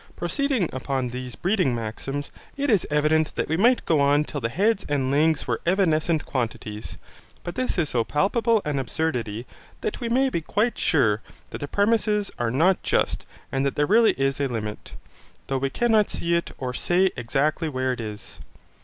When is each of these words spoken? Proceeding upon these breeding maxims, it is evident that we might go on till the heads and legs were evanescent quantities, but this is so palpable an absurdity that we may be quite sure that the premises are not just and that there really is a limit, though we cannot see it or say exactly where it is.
Proceeding 0.15 0.67
upon 0.73 1.09
these 1.09 1.35
breeding 1.35 1.75
maxims, 1.75 2.31
it 2.57 2.71
is 2.71 2.87
evident 2.89 3.35
that 3.35 3.47
we 3.47 3.55
might 3.55 3.85
go 3.85 3.99
on 3.99 4.23
till 4.23 4.41
the 4.41 4.49
heads 4.49 4.83
and 4.89 5.11
legs 5.11 5.45
were 5.45 5.61
evanescent 5.63 6.25
quantities, 6.25 6.97
but 7.43 7.53
this 7.53 7.77
is 7.77 7.89
so 7.89 8.03
palpable 8.03 8.63
an 8.65 8.79
absurdity 8.79 9.45
that 9.81 9.99
we 10.01 10.09
may 10.09 10.27
be 10.31 10.41
quite 10.41 10.79
sure 10.79 11.21
that 11.51 11.59
the 11.59 11.67
premises 11.67 12.31
are 12.39 12.49
not 12.49 12.81
just 12.81 13.27
and 13.51 13.63
that 13.63 13.75
there 13.75 13.85
really 13.85 14.13
is 14.13 14.41
a 14.41 14.47
limit, 14.47 14.93
though 15.45 15.59
we 15.59 15.69
cannot 15.69 16.09
see 16.09 16.33
it 16.33 16.49
or 16.57 16.73
say 16.73 17.11
exactly 17.15 17.69
where 17.69 17.93
it 17.93 18.01
is. 18.01 18.39